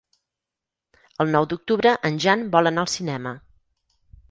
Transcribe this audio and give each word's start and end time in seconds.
El 1.25 1.33
nou 1.35 1.45
d'octubre 1.51 1.93
en 2.11 2.19
Jan 2.25 2.49
vol 2.57 2.73
anar 2.73 2.87
al 2.87 2.91
cinema. 2.97 3.37